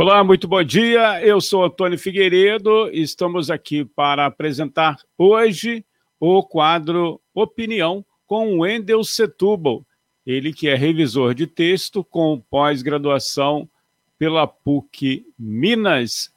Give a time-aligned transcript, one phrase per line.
[0.00, 1.22] Olá, muito bom dia.
[1.22, 5.84] Eu sou Antônio Figueiredo estamos aqui para apresentar hoje
[6.18, 9.84] o quadro Opinião com Wendel Setúbal,
[10.24, 13.68] ele que é revisor de texto com pós-graduação
[14.18, 16.32] pela PUC Minas.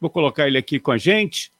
[0.00, 1.52] Vou colocar ele aqui com a gente.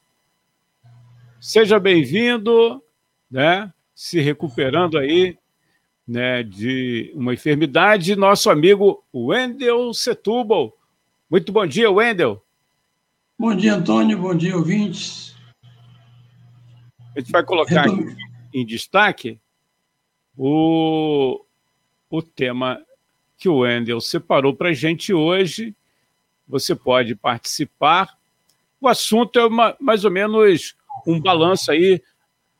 [1.39, 2.81] Seja bem-vindo,
[3.29, 3.71] né?
[3.93, 5.37] Se recuperando aí,
[6.07, 10.75] né, de uma enfermidade, nosso amigo Wendel Setúbal.
[11.33, 12.45] Muito bom dia, Wendel.
[13.39, 14.15] Bom dia, Antônio.
[14.19, 15.35] Bom dia, ouvintes.
[17.15, 18.15] A gente vai colocar aqui
[18.53, 19.39] em destaque
[20.37, 21.43] o,
[22.07, 22.79] o tema
[23.35, 25.75] que o Wendel separou para a gente hoje.
[26.47, 28.15] Você pode participar.
[28.79, 30.75] O assunto é uma, mais ou menos
[31.07, 31.99] um balanço aí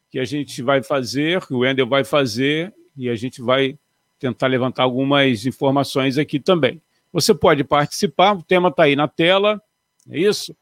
[0.10, 3.78] que a gente vai fazer, que o Wendel vai fazer, e a gente vai
[4.18, 6.82] tentar levantar algumas informações aqui também.
[7.14, 9.62] Você pode participar, o tema está aí na tela,
[10.10, 10.56] é isso?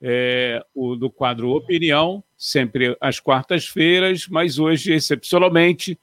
[0.00, 5.98] É, o do quadro Opinião, sempre às quartas-feiras, mas hoje, excepcionalmente,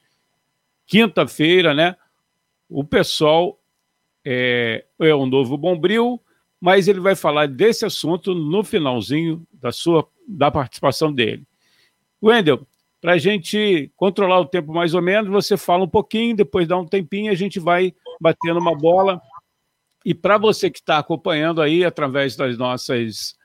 [0.86, 1.96] quinta-feira, né?
[2.70, 3.58] O pessoal
[4.26, 6.22] é, é um novo Bombril,
[6.60, 11.44] mas ele vai falar desse assunto no finalzinho da sua da participação dele.
[12.22, 12.67] Wendel,
[13.00, 16.76] para a gente controlar o tempo mais ou menos, você fala um pouquinho, depois dá
[16.76, 19.22] um tempinho, a gente vai batendo uma bola
[20.05, 23.36] e para você que está acompanhando aí através das nossas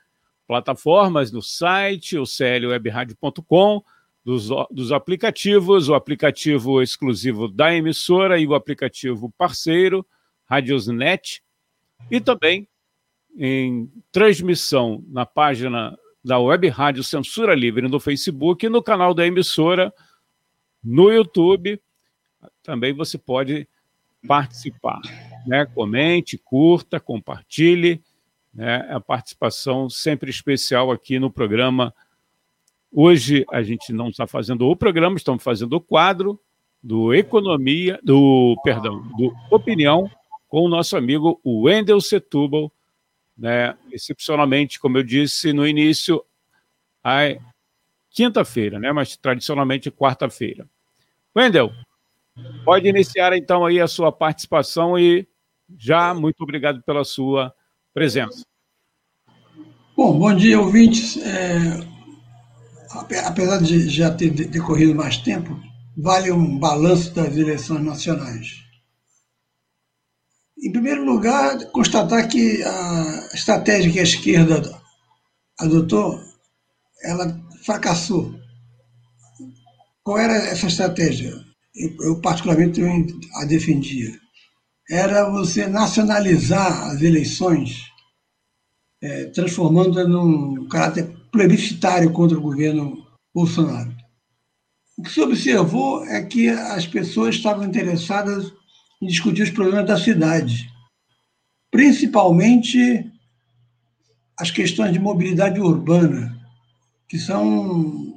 [0.47, 3.83] plataformas, no site, o clwebradio.com,
[4.23, 10.05] dos, dos aplicativos, o aplicativo exclusivo da emissora e o aplicativo parceiro,
[10.45, 11.41] Radiosnet,
[12.11, 12.67] e também
[13.35, 19.25] em transmissão na página da Web Rádio Censura Livre no Facebook e no canal da
[19.25, 19.91] emissora
[20.83, 21.81] no YouTube.
[22.61, 23.67] Também você pode
[24.27, 25.01] participar
[25.45, 25.65] né?
[25.65, 28.01] Comente, curta, compartilhe.
[28.53, 28.87] Né?
[28.89, 31.93] A participação sempre especial aqui no programa.
[32.91, 36.39] Hoje a gente não está fazendo o programa, estamos fazendo o quadro
[36.83, 40.09] do Economia, do, perdão, do Opinião,
[40.47, 42.71] com o nosso amigo Wendel Setúbal,
[43.37, 43.77] né?
[43.91, 46.23] excepcionalmente, como eu disse no início,
[47.03, 47.35] a
[48.09, 48.91] quinta-feira, né?
[48.91, 50.67] mas tradicionalmente quarta-feira.
[51.35, 51.71] Wendel,
[52.65, 55.25] pode iniciar então aí a sua participação e
[55.77, 57.53] já, muito obrigado pela sua
[57.93, 58.45] presença.
[59.95, 61.17] Bom, bom dia, ouvintes.
[61.17, 61.79] É,
[63.25, 65.59] apesar de já ter decorrido mais tempo,
[65.97, 68.61] vale um balanço das eleições nacionais.
[70.63, 74.81] Em primeiro lugar, constatar que a estratégia que a esquerda
[75.59, 76.19] adotou,
[77.03, 78.35] ela fracassou.
[80.03, 81.33] Qual era essa estratégia?
[81.99, 82.81] Eu, particularmente,
[83.35, 84.11] a defendia
[84.91, 87.89] era você nacionalizar as eleições,
[89.01, 93.95] é, transformando-a num caráter plebiscitário contra o governo Bolsonaro.
[94.97, 98.51] O que se observou é que as pessoas estavam interessadas
[99.01, 100.69] em discutir os problemas da cidade,
[101.71, 103.09] principalmente
[104.37, 106.37] as questões de mobilidade urbana,
[107.07, 108.13] que são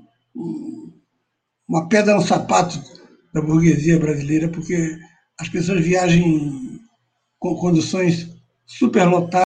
[1.68, 2.82] uma pedra no sapato
[3.32, 4.98] da burguesia brasileira, porque
[5.40, 6.80] as pessoas viajem
[7.38, 8.28] com condições
[8.66, 9.44] superlotadas,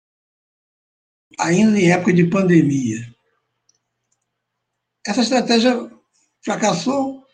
[1.39, 3.15] ainda em época de pandemia.
[5.07, 5.91] Essa estratégia
[6.45, 7.25] fracassou,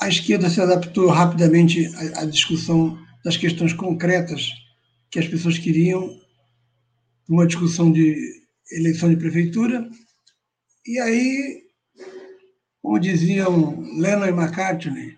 [0.00, 4.52] a esquerda se adaptou rapidamente à discussão das questões concretas
[5.10, 6.20] que as pessoas queriam,
[7.28, 8.16] uma discussão de
[8.72, 9.88] eleição de prefeitura,
[10.86, 11.62] e aí,
[12.82, 15.16] como diziam Lennon e McCartney,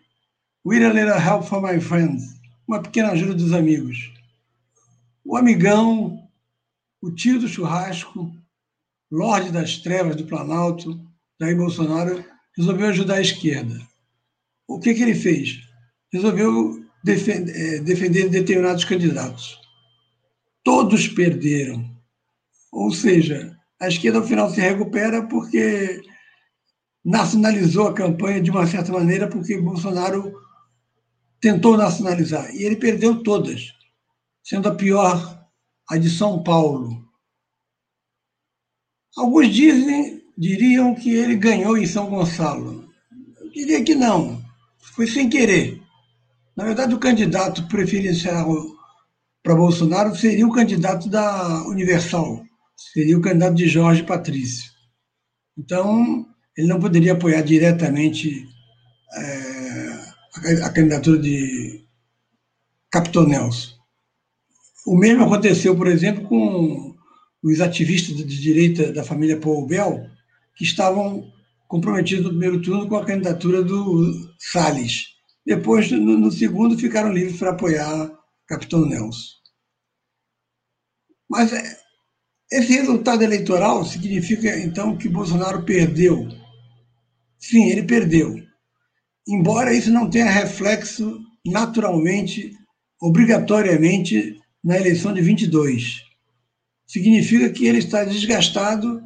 [0.65, 2.36] with a little help from my friends,
[2.67, 4.13] uma pequena ajuda dos amigos.
[5.25, 6.29] O amigão,
[7.01, 8.35] o tio do churrasco,
[9.11, 11.01] Lorde das Trevas do Planalto,
[11.41, 12.25] Jair Bolsonaro,
[12.57, 13.81] resolveu ajudar a esquerda.
[14.67, 15.61] O que, que ele fez?
[16.13, 19.59] Resolveu defender, é, defender determinados candidatos.
[20.65, 21.89] Todos perderam.
[22.73, 26.03] Ou seja, a esquerda, ao final, se recupera porque
[27.05, 30.35] nacionalizou a campanha de uma certa maneira, porque Bolsonaro
[31.41, 33.73] tentou nacionalizar e ele perdeu todas,
[34.43, 35.47] sendo a pior
[35.89, 37.05] a de São Paulo.
[39.17, 42.89] Alguns dizem, diriam que ele ganhou em São Gonçalo.
[43.41, 44.43] Eu diria que não,
[44.79, 45.81] foi sem querer.
[46.57, 48.47] Na verdade, o candidato preferencial
[49.43, 52.45] para Bolsonaro seria o candidato da Universal,
[52.77, 54.71] seria o candidato de Jorge Patrício.
[55.57, 58.49] Então, ele não poderia apoiar diretamente
[59.15, 60.06] é,
[60.65, 61.85] a, candidatura de
[62.91, 63.75] Capitão Nelson.
[64.87, 66.95] O mesmo aconteceu, por exemplo, com
[67.43, 70.09] os ativistas de direita da família Poubel,
[70.57, 71.33] que estavam
[71.69, 75.17] comprometidos no primeiro turno com a candidatura do Salles.
[75.45, 78.11] Depois, no, segundo, ficaram livres para apoiar
[78.47, 79.37] Capitão Nelson.
[81.29, 81.79] Mas é,
[82.51, 86.29] esse resultado eleitoral significa, então, que Bolsonaro perdeu.
[87.39, 88.46] Sim, ele perdeu.
[89.29, 92.53] Embora isso não tenha reflexo naturalmente,
[93.01, 96.03] obrigatoriamente, na eleição de 22.
[96.87, 99.03] Significa que ele está desgastado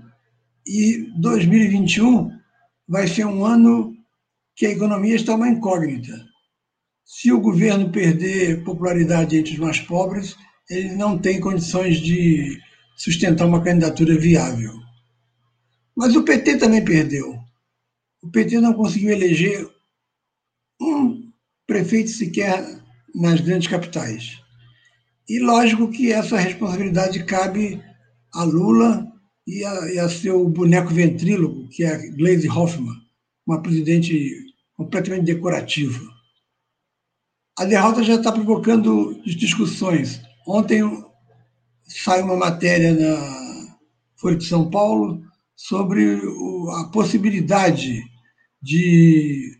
[0.66, 2.30] e 2021
[2.88, 3.94] vai ser um ano
[4.54, 6.12] que a economia está uma incógnita.
[7.04, 10.36] Se o governo perder popularidade entre os mais pobres,
[10.68, 12.58] ele não tem condições de
[12.96, 14.72] sustentar uma candidatura viável.
[15.96, 17.38] Mas o PT também perdeu.
[18.22, 19.68] O PT não conseguiu eleger
[21.70, 22.82] prefeito sequer
[23.14, 24.42] nas grandes capitais.
[25.28, 27.80] E lógico que essa responsabilidade cabe
[28.34, 29.06] a Lula
[29.46, 32.96] e a, e a seu boneco ventríloco, que é a Gleisi Hoffmann,
[33.46, 34.36] uma presidente
[34.76, 36.00] completamente decorativa.
[37.56, 40.20] A derrota já está provocando discussões.
[40.48, 40.82] Ontem
[41.86, 43.78] sai uma matéria na
[44.16, 45.22] Folha de São Paulo
[45.54, 46.20] sobre
[46.80, 48.02] a possibilidade
[48.60, 49.59] de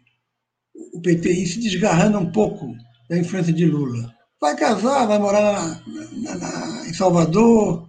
[0.93, 2.75] o PT ir se desgarrando um pouco
[3.09, 4.15] da influência de Lula.
[4.41, 5.81] Vai casar, vai morar na,
[6.23, 7.89] na, na, em Salvador,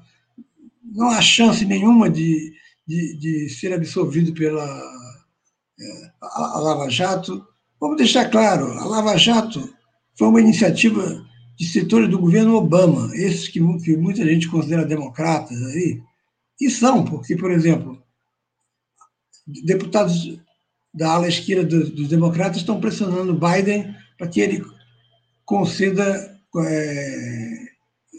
[0.83, 2.53] não há chance nenhuma de,
[2.86, 4.65] de, de ser absolvido pela
[5.80, 7.45] é, a, a Lava Jato.
[7.80, 9.74] Vamos deixar claro, a Lava Jato
[10.18, 11.25] foi uma iniciativa
[11.57, 16.01] de setores do governo Obama, esses que, que muita gente considera democratas aí,
[16.59, 18.01] e são, porque, por exemplo,
[19.65, 20.39] deputados
[20.94, 24.64] da ala esquerda dos, dos democratas estão pressionando Biden para que ele
[25.46, 27.56] conceda é,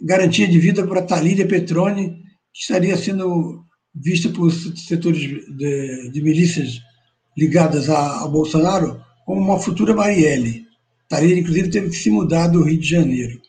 [0.02, 2.22] garantia de vida para Talíria Petroni,
[2.52, 3.64] que estaria sendo
[3.94, 6.80] vista por setores de, de milícias
[7.36, 10.66] ligadas a, a Bolsonaro como uma futura Marielle.
[11.08, 13.40] Talíria, inclusive, teve que se mudar do Rio de Janeiro.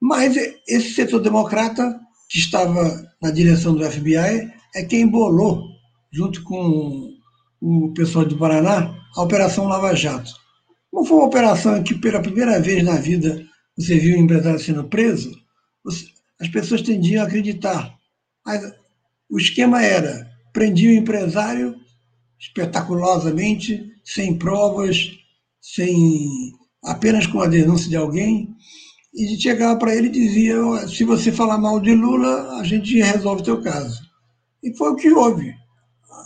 [0.00, 0.36] Mas
[0.66, 1.98] esse setor democrata,
[2.28, 5.64] que estava na direção do FBI, é quem bolou,
[6.12, 7.17] junto com
[7.60, 10.30] o pessoal do Paraná, a Operação Lava Jato.
[10.92, 13.44] Não foi uma operação em que, pela primeira vez na vida,
[13.76, 15.32] você viu um empresário sendo preso,
[16.40, 17.94] as pessoas tendiam a acreditar.
[18.44, 18.62] Mas
[19.30, 21.76] o esquema era: prendia o empresário
[22.38, 25.10] espetaculosamente, sem provas,
[25.60, 26.52] sem
[26.84, 28.54] apenas com a denúncia de alguém,
[29.14, 30.56] e chegava para ele e dizia:
[30.88, 34.00] se você falar mal de Lula, a gente resolve o teu caso.
[34.62, 35.54] E foi o que houve.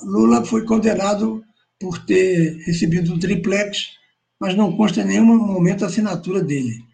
[0.04, 1.42] Lula foi condenado
[1.80, 3.88] por ter recebido um triplex,
[4.40, 6.84] mas não consta em nenhum momento a assinatura dele.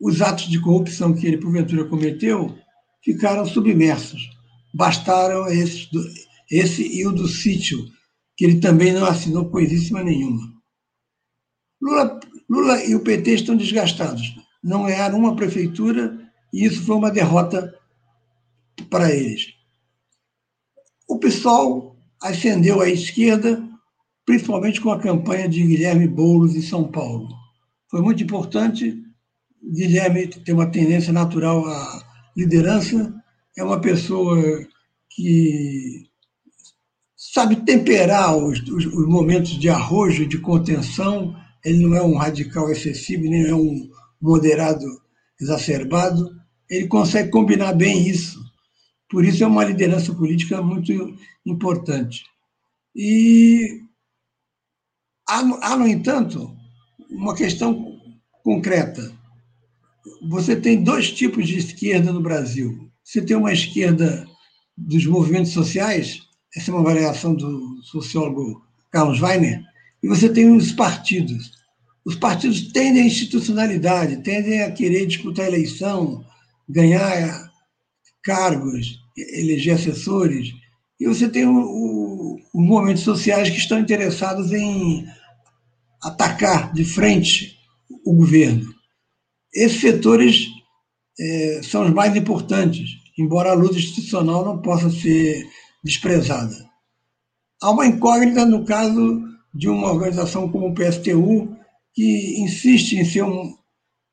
[0.00, 2.56] Os atos de corrupção que ele, porventura, cometeu
[3.04, 4.30] ficaram submersos.
[4.74, 5.88] Bastaram esse,
[6.50, 7.78] esse e o do sítio,
[8.36, 10.40] que ele também não assinou coisíssima nenhuma.
[11.80, 14.36] Lula, Lula e o PT estão desgastados.
[14.62, 16.18] Não ganharam uma prefeitura
[16.52, 17.74] e isso foi uma derrota
[18.88, 19.54] para eles.
[21.08, 21.89] O PSOL
[22.22, 23.62] ascendeu à esquerda,
[24.26, 27.28] principalmente com a campanha de Guilherme Boulos em São Paulo.
[27.90, 29.02] Foi muito importante.
[29.62, 32.02] Guilherme tem uma tendência natural à
[32.36, 33.14] liderança,
[33.56, 34.38] é uma pessoa
[35.10, 36.06] que
[37.16, 41.34] sabe temperar os, os, os momentos de arrojo, de contenção.
[41.64, 43.88] Ele não é um radical excessivo, nem é um
[44.20, 44.84] moderado
[45.40, 46.30] exacerbado.
[46.68, 48.40] Ele consegue combinar bem isso
[49.10, 50.92] por isso é uma liderança política muito
[51.44, 52.22] importante.
[52.94, 53.82] E
[55.28, 56.56] há, há, no entanto,
[57.10, 58.00] uma questão
[58.44, 59.12] concreta.
[60.28, 62.88] Você tem dois tipos de esquerda no Brasil.
[63.02, 64.26] Você tem uma esquerda
[64.76, 66.22] dos movimentos sociais,
[66.54, 69.62] essa é uma variação do sociólogo Carlos Weiner,
[70.02, 71.52] e você tem os partidos.
[72.04, 76.24] Os partidos tendem à institucionalidade, tendem a querer disputar eleição,
[76.68, 77.50] ganhar
[78.22, 80.52] cargos, eleger assessores,
[80.98, 85.06] e você tem o, o, os movimentos sociais que estão interessados em
[86.02, 87.58] atacar de frente
[88.04, 88.74] o governo.
[89.52, 90.46] Esses setores
[91.18, 95.46] é, são os mais importantes, embora a luta institucional não possa ser
[95.82, 96.54] desprezada.
[97.62, 101.56] Há uma incógnita no caso de uma organização como o PSTU,
[101.92, 103.54] que insiste em um,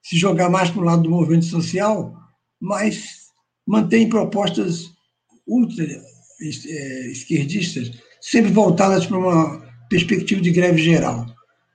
[0.03, 2.13] se jogar mais para o lado do movimento social,
[2.59, 3.16] mas
[3.67, 4.89] mantém propostas
[5.45, 11.25] ultra é, esquerdistas, sempre voltadas para uma perspectiva de greve geral.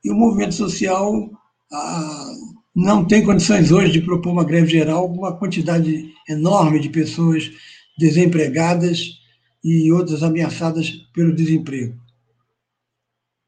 [0.02, 1.30] E o movimento social
[1.70, 2.32] ah,
[2.74, 7.50] não tem condições hoje de propor uma greve geral com uma quantidade enorme de pessoas
[7.98, 9.20] desempregadas
[9.62, 12.00] e outras ameaçadas pelo desemprego.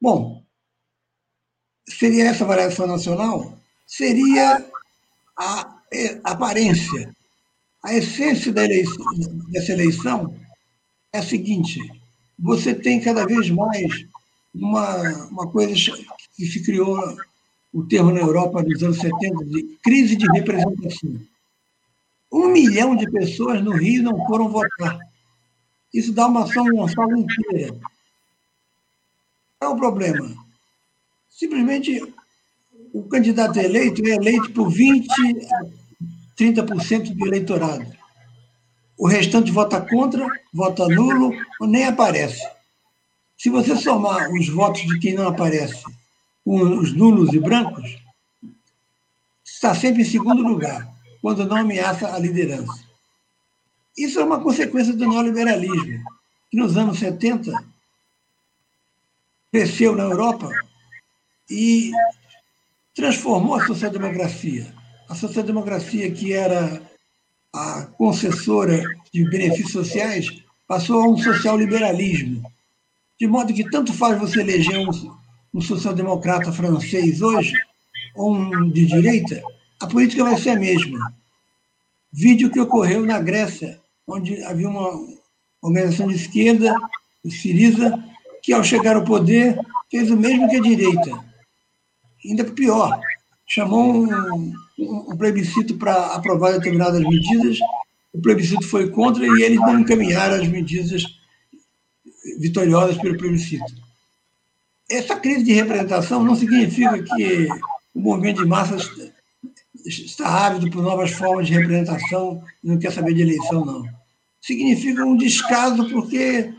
[0.00, 0.44] Bom,
[1.88, 3.58] seria essa variação nacional?
[3.86, 4.64] Seria
[5.36, 5.80] a
[6.24, 7.14] aparência.
[7.84, 9.04] A essência da eleição,
[9.50, 10.34] dessa eleição
[11.12, 11.78] é a seguinte:
[12.38, 14.06] você tem cada vez mais
[14.54, 15.74] uma, uma coisa
[16.34, 16.98] que se criou
[17.74, 21.20] o termo na Europa nos anos 70 de crise de representação.
[22.32, 24.98] Um milhão de pessoas no Rio não foram votar.
[25.92, 27.76] Isso dá uma São Gonçalo inteira.
[29.58, 30.34] Qual é o problema?
[31.28, 32.02] Simplesmente
[32.94, 35.06] o candidato eleito é eleito por 20
[35.52, 35.83] a
[36.38, 37.86] 30% do eleitorado.
[38.96, 42.42] O restante vota contra, vota nulo ou nem aparece.
[43.36, 45.82] Se você somar os votos de quem não aparece
[46.44, 47.98] com os nulos e brancos,
[49.44, 50.88] está sempre em segundo lugar,
[51.20, 52.84] quando não ameaça a liderança.
[53.96, 56.02] Isso é uma consequência do neoliberalismo,
[56.50, 57.52] que nos anos 70
[59.50, 60.50] cresceu na Europa
[61.48, 61.92] e
[62.94, 64.74] transformou a social-democracia.
[65.08, 66.82] A social-democracia, que era
[67.52, 68.82] a concessora
[69.12, 72.42] de benefícios sociais, passou a um social-liberalismo.
[73.18, 74.90] De modo que tanto faz você eleger um,
[75.52, 77.54] um social-democrata francês hoje,
[78.14, 79.42] ou um de direita,
[79.80, 81.14] a política vai ser a mesma.
[82.12, 84.90] Vídeo que ocorreu na Grécia, onde havia uma
[85.60, 86.74] organização de esquerda,
[87.24, 88.02] o Siriza,
[88.42, 89.58] que ao chegar ao poder
[89.90, 91.24] fez o mesmo que a direita.
[92.24, 93.00] Ainda pior,
[93.46, 97.58] chamou um, um plebiscito para aprovar determinadas medidas,
[98.12, 101.02] o plebiscito foi contra e eles não encaminharam as medidas
[102.38, 103.72] vitoriosas pelo plebiscito.
[104.90, 107.48] Essa crise de representação não significa que
[107.94, 108.90] o movimento de massas
[109.84, 113.84] está ávido por novas formas de representação e não quer saber de eleição, não.
[114.40, 116.52] Significa um descaso porque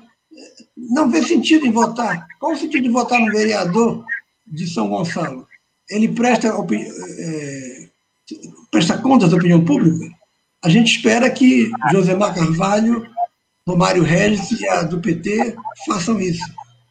[0.76, 2.28] não vê sentido em votar.
[2.40, 4.06] Qual o sentido de votar no vereador
[4.46, 5.48] de São Gonçalo?
[5.90, 7.90] Ele presta, é,
[8.72, 10.14] presta contas da opinião pública?
[10.64, 13.06] A gente espera que Josemar Carvalho,
[13.68, 15.56] Romário Regis e a do PT
[15.88, 16.44] façam isso.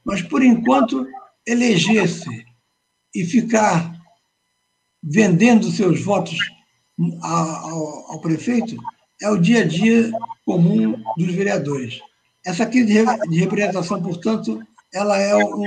[0.05, 1.07] Mas, por enquanto,
[1.47, 2.45] eleger-se
[3.15, 3.93] e ficar
[5.03, 6.39] vendendo seus votos
[7.23, 8.77] ao, ao prefeito
[9.21, 10.11] é o dia a dia
[10.45, 12.01] comum dos vereadores.
[12.45, 15.65] Essa crise de representação, portanto, ela é um,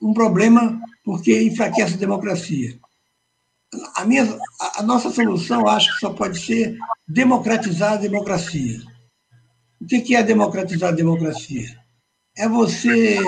[0.00, 2.78] um problema porque enfraquece a democracia.
[3.96, 4.38] A, minha,
[4.76, 8.80] a nossa solução, acho que só pode ser democratizar a democracia.
[9.80, 11.78] O que é democratizar a democracia?
[12.36, 13.18] É você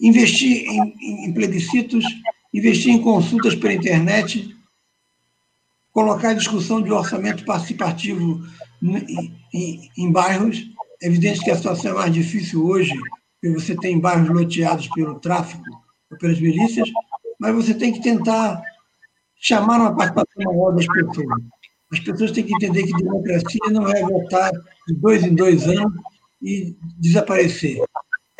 [0.00, 2.04] investir em, em plebiscitos,
[2.52, 4.54] investir em consultas pela internet,
[5.92, 8.46] colocar a discussão de orçamento participativo
[8.82, 10.66] em, em, em bairros
[11.00, 12.92] é evidente que a situação é mais difícil hoje,
[13.40, 15.64] porque você tem bairros loteados pelo tráfico
[16.10, 16.88] ou pelas milícias,
[17.38, 18.62] mas você tem que tentar
[19.36, 21.42] chamar uma participação maior das pessoas.
[21.92, 24.50] As pessoas têm que entender que democracia não é votar
[24.88, 25.92] de dois em dois anos
[26.42, 27.78] e desaparecer.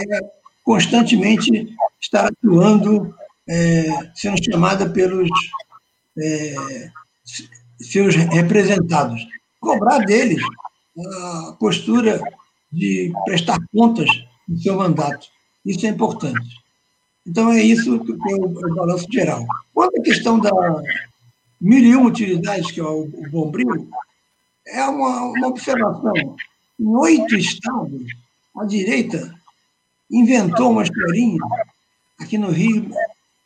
[0.00, 0.20] É
[0.64, 1.68] constantemente
[2.00, 3.14] estar atuando,
[3.48, 5.28] é, sendo chamada pelos
[6.18, 6.54] é,
[7.78, 9.26] seus representados.
[9.60, 10.42] Cobrar deles
[10.98, 12.20] a postura
[12.72, 14.08] de prestar contas
[14.46, 15.28] do seu mandato.
[15.64, 16.56] Isso é importante.
[17.26, 19.44] Então, é isso que é o, o balanço geral.
[19.74, 20.50] Quanto à questão da
[21.60, 23.88] mil e uma utilidades, que é o, o Bombril,
[24.66, 26.12] é uma, uma observação.
[26.78, 28.02] Em oito estados,
[28.56, 29.34] a direita
[30.10, 31.40] inventou uma historinha,
[32.20, 32.90] aqui no Rio,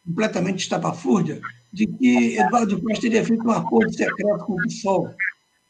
[0.07, 1.41] completamente estapafúrdia,
[1.73, 5.15] de que Eduardo Costa teria feito um acordo secreto com o PSOL.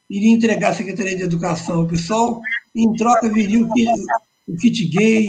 [0.09, 2.41] Iria entregar a Secretaria de Educação ao PSOL
[2.75, 3.91] em troca viria o kit,
[4.51, 5.29] o kit gay,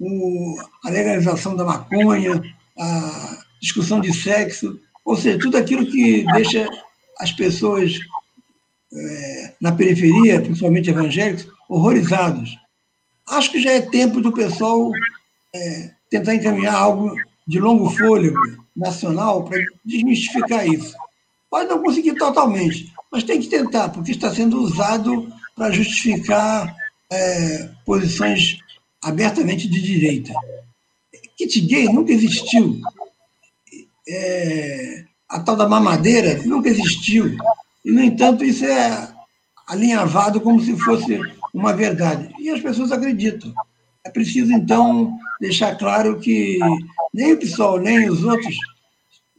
[0.00, 2.42] o, a legalização da maconha,
[2.78, 6.66] a discussão de sexo, ou seja, tudo aquilo que deixa
[7.18, 7.98] as pessoas
[8.92, 12.56] é, na periferia, principalmente evangélicos, horrorizados.
[13.28, 14.90] Acho que já é tempo do pessoal
[15.54, 17.14] é, tentar encaminhar algo
[17.46, 18.38] de longo fôlego
[18.74, 20.94] nacional para desmistificar isso.
[21.50, 26.74] Pode não conseguir totalmente, mas tem que tentar, porque está sendo usado para justificar
[27.12, 28.58] é, posições
[29.02, 30.32] abertamente de direita.
[31.36, 32.80] Kit gay nunca existiu.
[34.08, 37.36] É, a tal da mamadeira nunca existiu.
[37.84, 39.12] E, no entanto, isso é
[39.66, 41.20] alinhavado como se fosse
[41.52, 42.32] uma verdade.
[42.38, 43.52] E as pessoas acreditam.
[44.04, 46.58] É preciso, então, deixar claro que
[47.12, 48.56] nem o PSOL, nem os outros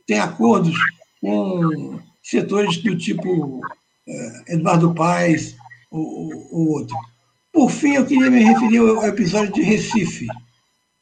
[0.06, 0.76] têm acordos
[1.20, 3.62] com setores do tipo
[4.08, 5.56] é, Eduardo Paes,
[5.92, 6.96] o outro.
[7.54, 10.26] Por fim, eu queria me referir ao episódio de Recife.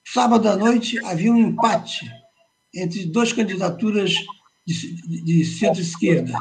[0.05, 2.12] Sábado à noite havia um empate
[2.75, 4.13] entre duas candidaturas
[4.67, 6.38] de, de centro-esquerda.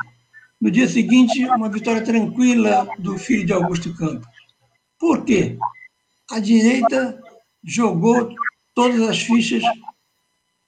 [0.61, 4.27] No dia seguinte, uma vitória tranquila do filho de Augusto Campos.
[4.99, 5.57] Por quê?
[6.33, 7.17] A direita
[7.63, 8.35] jogou
[8.75, 9.63] todas as fichas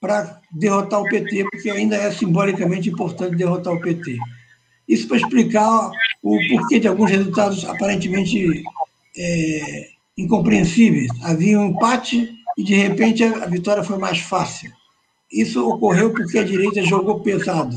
[0.01, 4.17] para derrotar o PT, porque ainda é simbolicamente importante derrotar o PT.
[4.89, 5.91] Isso para explicar
[6.23, 8.63] o porquê de alguns resultados aparentemente
[9.17, 11.09] é, incompreensíveis.
[11.23, 14.73] Havia um empate e, de repente, a vitória foi mais fácil.
[15.31, 17.77] Isso ocorreu porque a direita jogou pesado.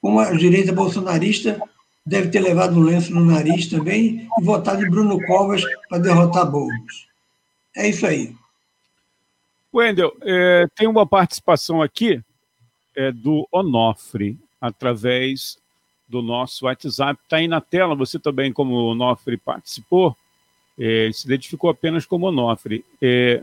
[0.00, 1.60] Como a direita bolsonarista
[2.06, 6.50] deve ter levado um lenço no nariz também e votado em Bruno Covas para derrotar
[6.50, 7.06] Boulos.
[7.76, 8.34] É isso aí.
[9.72, 12.22] Wendel, é, tem uma participação aqui
[12.96, 15.58] é, do Onofre, através
[16.08, 17.20] do nosso WhatsApp.
[17.22, 20.16] Está aí na tela, você também, como Onofre, participou,
[20.78, 22.84] é, se identificou apenas como Onofre.
[23.00, 23.42] É,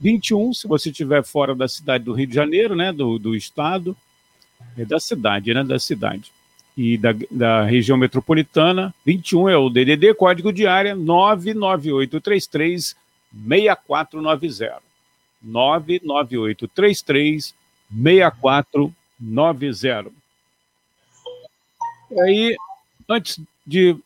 [0.00, 3.96] 21, se você estiver fora da cidade do Rio de Janeiro, né, do, do estado,
[4.76, 6.32] é da cidade, né, da cidade,
[6.76, 8.92] e da, da região metropolitana.
[9.06, 12.96] 21 é o DDD, código de área 99833
[13.32, 14.82] 6490.
[15.42, 17.54] 99833
[18.02, 20.10] 6490.
[22.10, 22.54] E aí,
[23.08, 23.96] antes de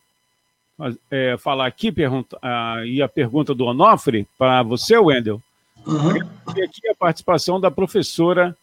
[1.11, 5.41] é, falar aqui, pergunta, a, e a pergunta do Onofre para você, Wendel,
[5.85, 6.17] Uhum.
[6.55, 8.55] E aqui a participação da professora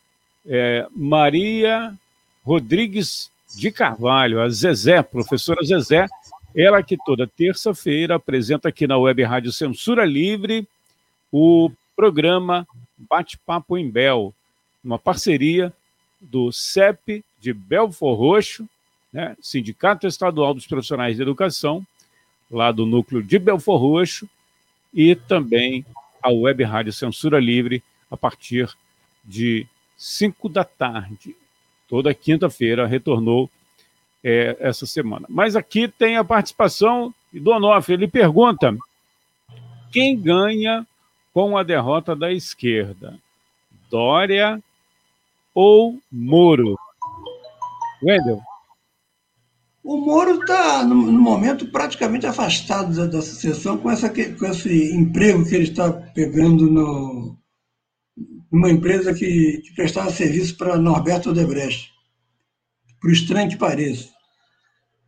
[0.47, 1.95] é, Maria
[2.45, 6.07] Rodrigues de Carvalho, a Zezé, professora Zezé,
[6.55, 10.67] ela que toda terça-feira apresenta aqui na Web Rádio Censura Livre
[11.33, 14.33] o programa Bate-Papo em Bel,
[14.83, 15.73] uma parceria
[16.21, 18.69] do CEP de Belfor Roxo,
[19.13, 21.85] né, Sindicato Estadual dos Profissionais de Educação,
[22.51, 24.29] lá do núcleo de Belfor Roxo,
[24.93, 25.85] e também
[26.23, 28.69] a Web Rádio Censura Livre a partir
[29.25, 31.37] de 5 da tarde.
[31.89, 33.51] Toda quinta-feira retornou
[34.23, 35.27] é, essa semana.
[35.29, 37.95] Mas aqui tem a participação do Onofre.
[37.95, 38.77] Ele pergunta:
[39.93, 40.87] quem ganha
[41.33, 43.19] com a derrota da esquerda?
[43.91, 44.61] Dória
[45.55, 46.77] ou Moro?
[48.03, 48.41] Wendel?
[49.87, 54.93] O Moro está, no, no, momento, praticamente afastado da, da sucessão com, essa, com esse
[54.93, 57.39] emprego que ele está pegando no,
[58.51, 61.93] numa empresa que, que prestava serviço para Norberto Odebrecht,
[63.01, 64.09] por estranho que pareça.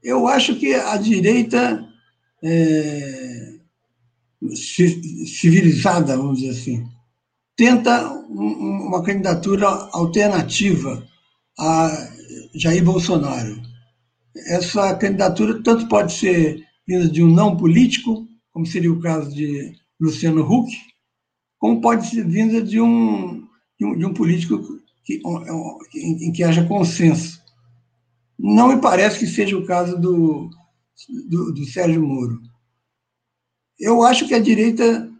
[0.00, 1.84] Eu acho que a direita
[2.44, 3.54] é,
[4.54, 6.86] civilizada, vamos dizer assim,
[7.56, 11.04] tenta uma candidatura alternativa
[11.58, 11.90] a
[12.54, 13.67] Jair Bolsonaro
[14.46, 19.72] essa candidatura tanto pode ser vinda de um não político, como seria o caso de
[20.00, 20.70] Luciano Huck,
[21.58, 23.46] como pode ser vinda de um,
[23.78, 24.58] de um, de um político
[25.04, 25.20] que,
[25.94, 27.42] em, em, que haja consenso.
[28.38, 30.48] Não me parece que seja o caso do,
[31.28, 32.38] do, do Sérgio Moro.
[33.78, 35.10] Eu acho que a direita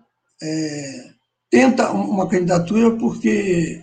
[0.43, 1.11] é,
[1.51, 3.83] tenta uma candidatura porque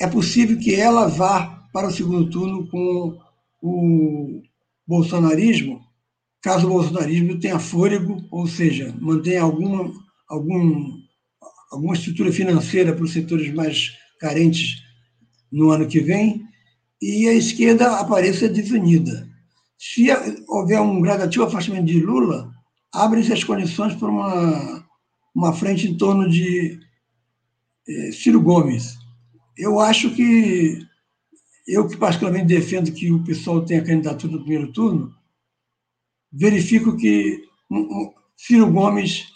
[0.00, 3.18] é possível que ela vá para o segundo turno com
[3.62, 4.42] o
[4.86, 5.80] bolsonarismo,
[6.42, 9.92] caso o bolsonarismo tenha fôlego, ou seja, mantenha alguma,
[10.28, 10.92] algum,
[11.72, 14.82] alguma estrutura financeira para os setores mais carentes
[15.50, 16.44] no ano que vem,
[17.00, 19.28] e a esquerda apareça desunida.
[19.78, 20.06] Se
[20.48, 22.50] houver um gradativo afastamento de Lula,
[22.92, 24.86] abrem-se as condições para uma,
[25.34, 26.78] uma frente em torno de
[27.88, 28.96] eh, Ciro Gomes.
[29.56, 30.78] Eu acho que
[31.66, 35.14] eu que particularmente defendo que o pessoal tenha candidatura no primeiro turno,
[36.32, 37.42] verifico que
[38.36, 39.26] Ciro Gomes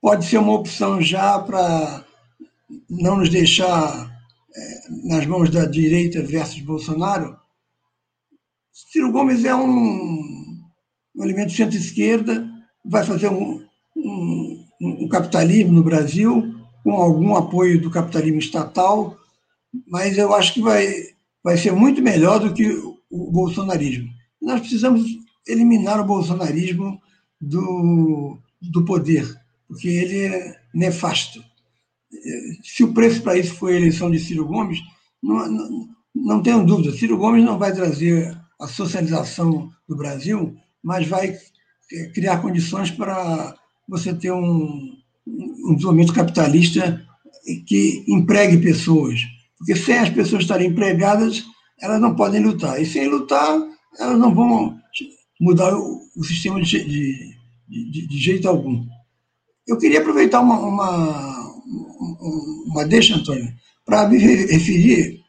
[0.00, 2.04] pode ser uma opção já para
[2.88, 4.08] não nos deixar
[4.54, 7.36] é, nas mãos da direita versus Bolsonaro.
[8.72, 10.60] Ciro Gomes é um,
[11.16, 12.48] um elemento centro-esquerda,
[12.84, 13.64] vai fazer um,
[13.96, 19.18] um, um capitalismo no Brasil, com algum apoio do capitalismo estatal,
[19.86, 20.86] mas eu acho que vai
[21.42, 22.68] vai ser muito melhor do que
[23.10, 24.08] o bolsonarismo.
[24.40, 25.04] Nós precisamos
[25.46, 27.00] eliminar o bolsonarismo
[27.40, 29.26] do, do poder,
[29.66, 31.42] porque ele é nefasto.
[32.62, 34.80] Se o preço para isso foi a eleição de Ciro Gomes,
[35.22, 41.06] não, não, não tenho dúvida, Ciro Gomes não vai trazer a socialização do Brasil, mas
[41.06, 41.38] vai
[42.14, 43.56] criar condições para
[43.88, 47.04] você ter um, um desenvolvimento capitalista
[47.66, 49.20] que empregue pessoas,
[49.60, 51.44] porque sem as pessoas estarem empregadas,
[51.78, 52.80] elas não podem lutar.
[52.80, 53.60] E sem lutar,
[53.98, 54.74] elas não vão
[55.38, 57.34] mudar o, sistema de, de,
[57.68, 58.86] de, de, jeito algum.
[59.68, 61.62] Eu queria aproveitar uma, uma,
[62.66, 63.52] uma deixa, Antônio,
[63.84, 65.20] para me referir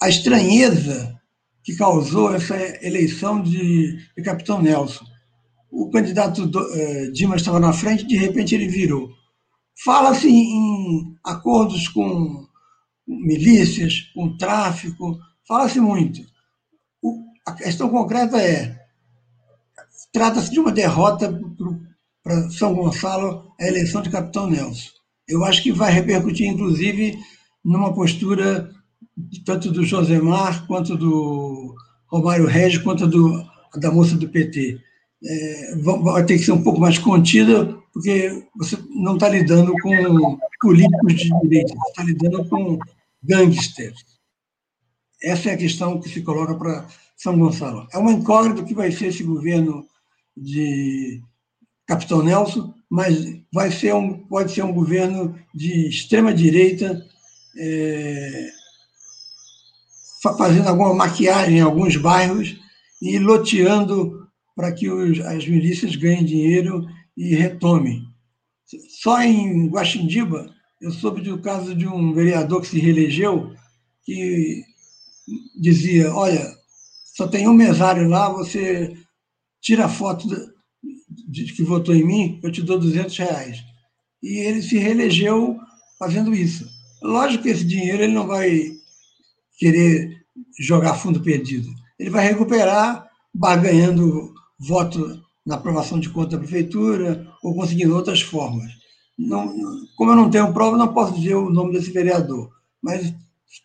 [0.00, 1.18] à estranheza
[1.64, 5.04] que causou essa eleição de, de Capitão Nelson.
[5.68, 9.10] O candidato do, eh, Dimas estava na frente, de repente ele virou.
[9.84, 12.48] Fala-se em acordos com
[13.10, 16.22] milícias, com tráfico, fala-se muito.
[17.02, 18.78] O, a questão concreta é:
[20.12, 21.40] trata-se de uma derrota
[22.22, 24.90] para São Gonçalo a eleição de Capitão Nelson.
[25.28, 27.18] Eu acho que vai repercutir, inclusive,
[27.64, 28.70] numa postura
[29.44, 31.74] tanto do Josemar, quanto do
[32.06, 33.44] Romário Regis, quanto do,
[33.76, 34.78] da moça do PT.
[35.22, 40.38] É, vai ter que ser um pouco mais contida, porque você não está lidando com
[40.60, 42.78] políticos de direita, você está lidando com
[43.22, 44.04] gangsters.
[45.22, 47.86] Essa é a questão que se coloca para São Gonçalo.
[47.92, 49.86] É uma incógnita que vai ser esse governo
[50.36, 51.20] de
[51.86, 53.16] Capitão Nelson, mas
[53.52, 57.04] vai ser um, pode ser um governo de extrema direita,
[57.58, 58.50] é,
[60.38, 62.56] fazendo alguma maquiagem em alguns bairros
[63.02, 68.04] e loteando para que os, as milícias ganhem dinheiro e retomem.
[69.02, 73.54] Só em Guaxindiba, eu soube do caso de um vereador que se reelegeu,
[74.02, 74.64] que
[75.60, 76.46] dizia: Olha,
[77.14, 78.96] só tem um mesário lá, você
[79.60, 80.26] tira a foto
[81.28, 83.58] de, que votou em mim, eu te dou 200 reais.
[84.22, 85.58] E ele se reelegeu
[85.98, 86.66] fazendo isso.
[87.02, 88.72] Lógico que esse dinheiro ele não vai
[89.58, 90.20] querer
[90.58, 91.68] jogar fundo perdido.
[91.98, 98.79] Ele vai recuperar barganhando voto na aprovação de conta da prefeitura ou conseguindo outras formas.
[99.20, 102.50] Não, como eu não tenho prova, não posso dizer o nome desse vereador,
[102.82, 103.14] mas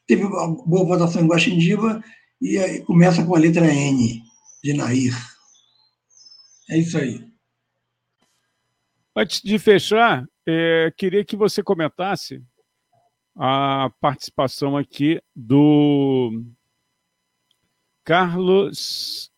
[0.05, 2.03] teve uma boa votação em Guaxindiba
[2.41, 4.21] e começa com a letra N,
[4.61, 5.13] de Nair.
[6.69, 7.25] É isso aí.
[9.15, 12.43] Antes de fechar, é, queria que você comentasse
[13.33, 16.43] a participação aqui do
[18.03, 19.31] Carlos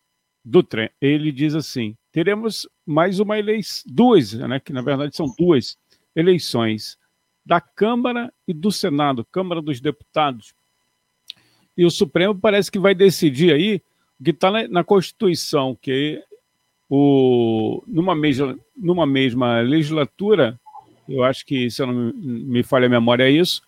[0.43, 0.91] Dutra.
[0.99, 5.77] Ele diz assim: teremos mais uma eleição, duas, né, que na verdade são duas
[6.17, 6.97] eleições
[7.45, 10.53] da Câmara e do Senado, Câmara dos Deputados.
[11.77, 13.81] E o Supremo parece que vai decidir aí
[14.19, 16.21] o que está na, Constituição, que
[16.89, 20.59] o, numa, mesma, numa mesma legislatura,
[21.07, 23.61] eu acho que, se eu não me falha a memória, é isso,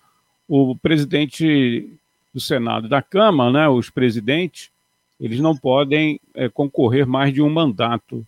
[0.48, 1.88] o presidente
[2.34, 4.72] do Senado e da Câmara, né, os presidentes,
[5.20, 8.26] eles não podem é, concorrer mais de um mandato.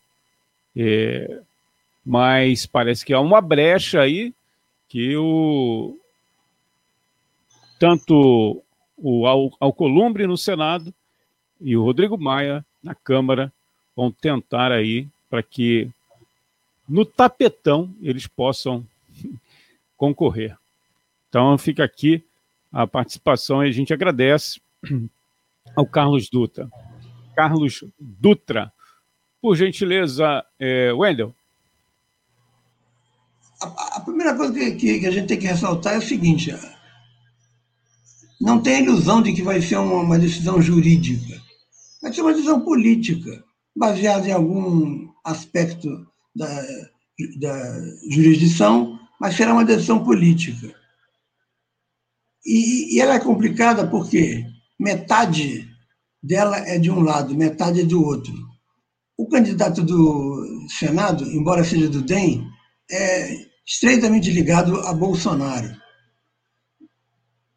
[0.76, 1.42] É,
[2.06, 4.34] mas parece que há uma brecha aí
[4.88, 5.98] que o
[7.80, 8.64] tanto
[8.98, 10.94] o Al Alcolumbre no Senado
[11.60, 13.52] e o Rodrigo Maia na Câmara
[13.96, 15.90] vão tentar aí para que
[16.88, 18.86] no tapetão eles possam
[19.96, 20.58] concorrer.
[21.30, 22.24] Então fica aqui
[22.72, 24.60] a participação e a gente agradece
[25.76, 26.70] ao Carlos Dutra.
[27.36, 28.72] Carlos Dutra,
[29.42, 31.34] por gentileza, é, Wendel.
[34.02, 36.54] A, a, primeira coisa que, que, que, a gente tem que ressaltar é o seguinte:
[38.40, 41.40] não tem ilusão de que vai ser uma, uma decisão jurídica,
[42.02, 43.44] vai ser uma decisão política,
[43.76, 46.62] baseada em algum aspecto da,
[47.40, 50.74] da jurisdição, mas será uma decisão política.
[52.44, 54.44] E, e ela é complicada porque
[54.80, 55.70] metade
[56.24, 58.34] dela é de um lado, metade é do outro.
[59.16, 62.44] O candidato do Senado, embora seja do DEM,
[62.90, 65.70] é estreitamente ligado a Bolsonaro.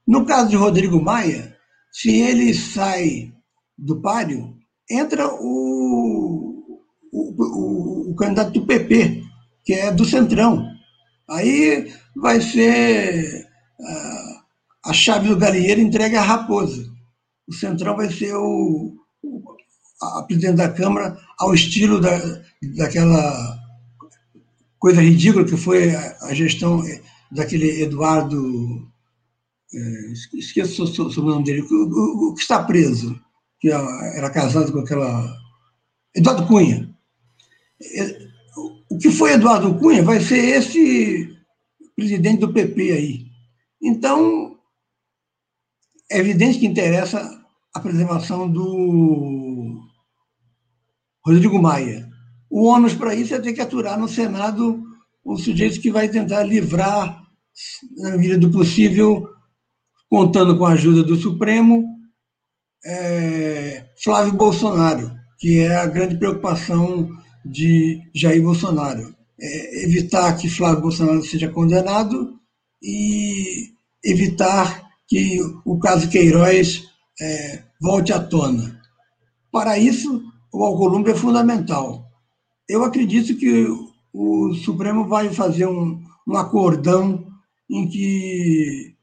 [0.07, 1.57] No caso de Rodrigo Maia,
[1.93, 3.33] se ele sai
[3.77, 4.57] do páreo,
[4.91, 6.81] entra o,
[7.13, 9.23] o, o, o candidato do PP,
[9.65, 10.69] que é do Centrão.
[11.29, 13.47] Aí vai ser
[13.81, 16.95] a, a chave do galinheiro entregue à raposa
[17.47, 18.95] o Centrão vai ser o,
[20.03, 22.19] a presidente da Câmara ao estilo da,
[22.77, 23.59] daquela
[24.85, 26.83] coisa ridícula que foi a, gestão
[27.31, 28.87] daquele Eduardo.
[29.73, 33.19] É, esqueço o nome dele, o, que está preso,
[33.59, 35.35] que era casado com aquela.
[36.15, 36.95] Eduardo Cunha.
[37.83, 38.29] É,
[38.91, 41.35] o que foi Eduardo Cunha vai ser esse
[41.97, 43.27] presidente do PP aí.
[43.83, 44.59] Então,
[46.11, 47.43] é evidente que interessa
[47.73, 49.81] a preservação do
[51.25, 52.04] Rodrigo Maia.
[52.55, 54.81] O ônus para isso é ter que aturar no Senado
[55.25, 57.21] o sujeito que vai tentar livrar,
[57.97, 59.29] na medida do possível,
[60.09, 61.85] contando com a ajuda do Supremo,
[62.87, 67.11] é, Flávio Bolsonaro, que é a grande preocupação
[67.45, 69.13] de Jair Bolsonaro.
[69.41, 72.39] É evitar que Flávio Bolsonaro seja condenado
[72.81, 73.73] e
[74.05, 76.85] evitar que o caso Queiroz
[77.21, 78.81] é, volte à tona.
[79.51, 82.14] Para isso, o Alcolumbre é fundamental.
[82.69, 83.67] Eu acredito que
[84.13, 87.27] o Supremo vai fazer um, um acordão
[87.69, 88.95] em que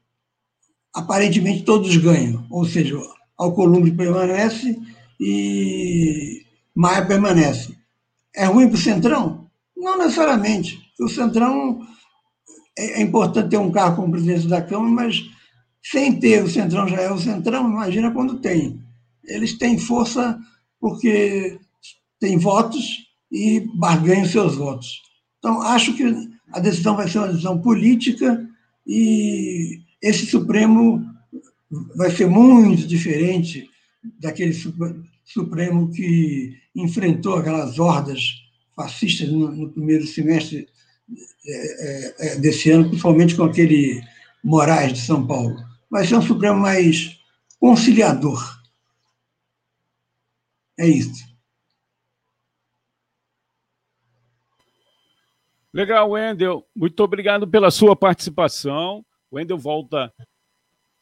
[0.94, 2.98] aparentemente todos ganham, ou seja,
[3.38, 4.78] Alcolumbre permanece
[5.18, 6.44] e
[6.74, 7.76] Maia permanece.
[8.34, 9.50] É ruim para o Centrão?
[9.76, 10.80] Não necessariamente.
[11.00, 11.80] O Centrão
[12.78, 15.22] é, é importante ter um cargo como presidente da Câmara, mas
[15.82, 18.80] sem ter o Centrão já é o Centrão, imagina quando tem.
[19.24, 20.38] Eles têm força
[20.80, 21.58] porque
[22.18, 25.00] têm votos e barganham seus votos.
[25.38, 26.04] Então, acho que
[26.52, 28.46] a decisão vai ser uma decisão política
[28.86, 31.04] e esse Supremo
[31.96, 33.68] vai ser muito diferente
[34.20, 34.54] daquele
[35.24, 38.42] Supremo que enfrentou aquelas hordas
[38.76, 40.68] fascistas no, no primeiro semestre
[41.46, 44.02] é, é, é, desse ano, principalmente com aquele
[44.44, 45.56] Moraes de São Paulo.
[45.90, 47.18] Vai ser um Supremo mais
[47.58, 48.60] conciliador.
[50.78, 51.31] É isso.
[55.72, 56.66] Legal, Wendel.
[56.74, 59.04] Muito obrigado pela sua participação.
[59.30, 60.12] O Wendel volta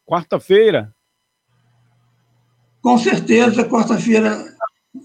[0.06, 0.94] quarta-feira.
[2.80, 4.42] Com certeza, quarta-feira,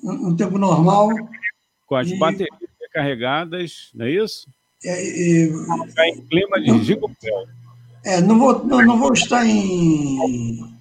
[0.04, 1.10] no tempo normal.
[1.86, 2.18] Com as e...
[2.18, 2.50] baterias
[2.94, 4.48] carregadas, não é isso?
[4.84, 5.48] É, é,
[5.94, 7.48] tá em clima de gigopel.
[8.06, 10.76] É, não vou, não, não vou estar em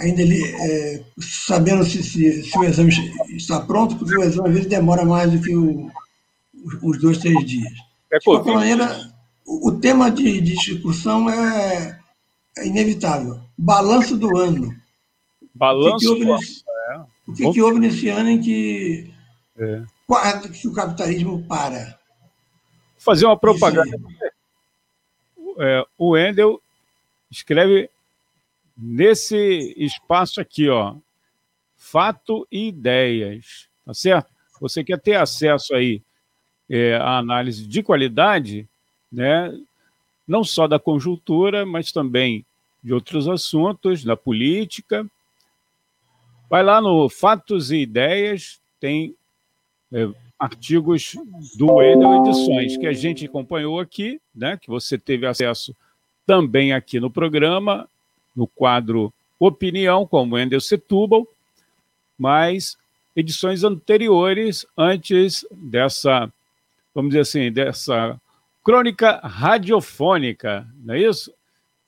[0.00, 2.92] ainda é, sabendo se, se, se, o exame
[3.30, 5.90] está pronto, porque o exame às vezes demora mais do que o,
[6.82, 7.72] os dois, três dias.
[8.10, 9.12] É de qualquer maneira,
[9.46, 12.00] o, o tema de, de, discussão é,
[12.58, 13.40] é, inevitável.
[13.56, 14.74] Balanço do ano.
[15.54, 16.98] Balanço o que, que houve, nesse, é.
[17.26, 19.10] o que, que houve nesse ano em que,
[19.58, 19.82] é.
[20.48, 21.98] que o capitalismo para?
[22.96, 23.96] Fazer uma propaganda.
[25.58, 26.60] É, o Wendel
[27.30, 27.88] escreve
[28.76, 30.96] nesse espaço aqui, ó,
[31.76, 34.32] fato e ideias, tá certo?
[34.60, 36.02] Você quer ter acesso aí
[36.68, 38.68] é, à análise de qualidade,
[39.10, 39.56] né?
[40.26, 42.44] Não só da conjuntura, mas também
[42.82, 45.06] de outros assuntos, da política.
[46.48, 49.14] Vai lá no Fatos e Ideias, tem
[49.92, 51.16] é, artigos
[51.56, 55.74] do Edel Edições, que a gente acompanhou aqui, né, que você teve acesso
[56.26, 57.88] também aqui no programa,
[58.34, 61.26] no quadro Opinião, com o Wendel Setúbal,
[62.18, 62.76] mas
[63.14, 66.32] edições anteriores, antes dessa,
[66.94, 68.20] vamos dizer assim, dessa
[68.62, 71.32] crônica radiofônica, não é isso?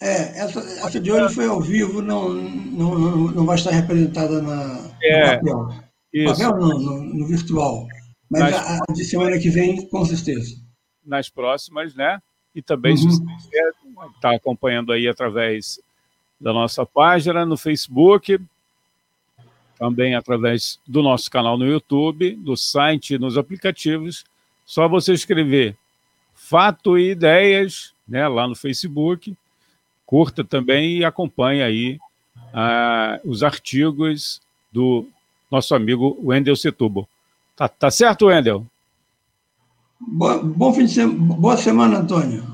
[0.01, 4.90] É, essa, essa de hoje foi ao vivo, não, não, não, vai estar representada na,
[5.03, 5.87] é, no papel.
[6.12, 6.35] Isso.
[6.35, 7.87] Papel não, no, no virtual.
[8.31, 10.57] Mas nas, a, a de semana que vem, com certeza.
[11.05, 12.21] Nas próximas, né?
[12.55, 13.11] E também, uhum.
[13.11, 13.71] se você
[14.14, 15.81] está acompanhando aí através
[16.38, 18.38] da nossa página no Facebook,
[19.79, 24.25] também através do nosso canal no YouTube, do site, nos aplicativos.
[24.66, 25.76] Só você escrever
[26.35, 29.35] Fato e Ideias, né, lá no Facebook.
[30.05, 31.98] Curta também e acompanhe aí
[32.52, 35.09] ah, os artigos do
[35.50, 37.09] nosso amigo Wendel Setubo.
[37.57, 38.66] Tá, tá certo, Wendel?
[39.98, 42.44] Boa, bom fim de semana, boa semana, Antônio.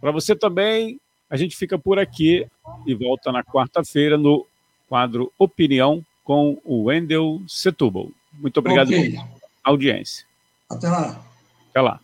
[0.00, 2.46] Para você também, a gente fica por aqui
[2.86, 4.46] e volta na quarta-feira no
[4.88, 8.08] quadro Opinião com o Wendel Setúbal.
[8.32, 9.12] Muito obrigado okay.
[9.12, 9.28] pela
[9.62, 10.26] audiência.
[10.68, 11.33] Até lá.
[11.74, 12.00] Até lá.